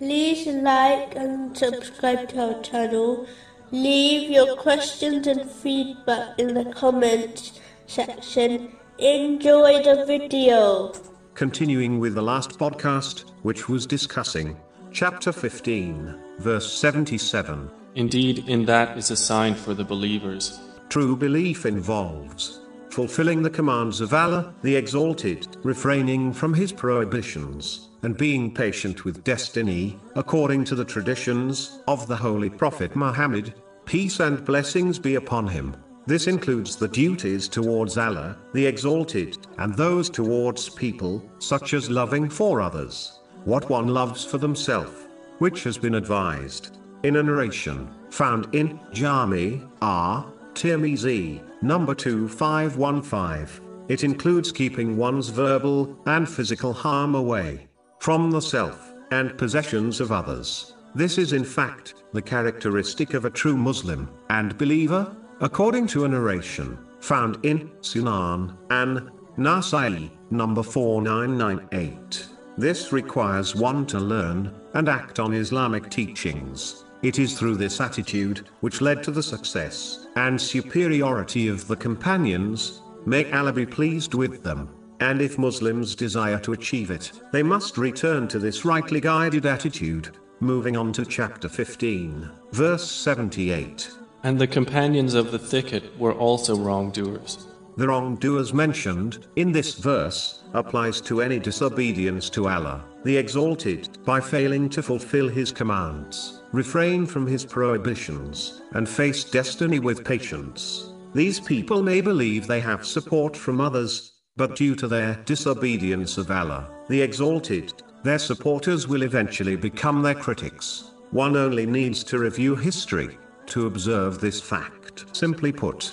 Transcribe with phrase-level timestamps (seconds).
[0.00, 3.26] like and subscribe to our channel.
[3.70, 8.76] Leave your questions and feedback in the comments section.
[8.98, 10.92] Enjoy the video.
[11.34, 14.56] Continuing with the last podcast, which was discussing
[14.92, 17.70] chapter 15, verse 77.
[17.96, 20.60] Indeed, in that is a sign for the believers.
[20.88, 22.60] True belief involves
[22.94, 29.24] fulfilling the commands of Allah, the Exalted, refraining from His prohibitions, and being patient with
[29.24, 33.52] destiny, according to the traditions of the Holy Prophet Muhammad,
[33.84, 35.74] peace and blessings be upon him.
[36.06, 42.28] This includes the duties towards Allah, the Exalted, and those towards people, such as loving
[42.28, 48.54] for others, what one loves for themselves, which has been advised in a narration found
[48.54, 50.32] in Jami R.
[50.54, 53.60] Tirmizi, number 2515.
[53.88, 57.66] It includes keeping one's verbal and physical harm away
[57.98, 60.74] from the self and possessions of others.
[60.94, 66.08] This is in fact the characteristic of a true Muslim and believer, according to a
[66.08, 72.28] narration found in Sunan an Nasai, number 4998.
[72.56, 76.83] This requires one to learn and act on Islamic teachings.
[77.04, 82.80] It is through this attitude which led to the success and superiority of the companions.
[83.04, 84.70] May Allah be pleased with them.
[85.00, 90.16] And if Muslims desire to achieve it, they must return to this rightly guided attitude.
[90.40, 93.90] Moving on to chapter 15, verse 78.
[94.22, 97.48] And the companions of the thicket were also wrongdoers.
[97.76, 104.20] The wrongdoers mentioned in this verse applies to any disobedience to Allah, the Exalted, by
[104.20, 110.92] failing to fulfill His commands, refrain from His prohibitions, and face destiny with patience.
[111.14, 116.30] These people may believe they have support from others, but due to their disobedience of
[116.30, 117.72] Allah, the Exalted,
[118.04, 120.92] their supporters will eventually become their critics.
[121.10, 125.06] One only needs to review history to observe this fact.
[125.12, 125.92] Simply put,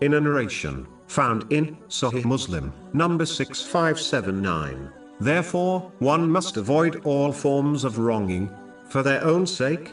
[0.00, 4.92] in a narration found in Sahih Muslim, number 6579.
[5.20, 8.50] Therefore, one must avoid all forms of wronging,
[8.88, 9.92] for their own sake,